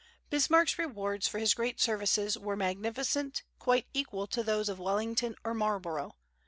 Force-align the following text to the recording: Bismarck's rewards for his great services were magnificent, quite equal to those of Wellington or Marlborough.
Bismarck's 0.31 0.79
rewards 0.79 1.27
for 1.27 1.37
his 1.37 1.53
great 1.53 1.79
services 1.79 2.35
were 2.35 2.55
magnificent, 2.55 3.43
quite 3.59 3.85
equal 3.93 4.25
to 4.25 4.41
those 4.41 4.67
of 4.67 4.79
Wellington 4.79 5.35
or 5.45 5.53
Marlborough. 5.53 6.15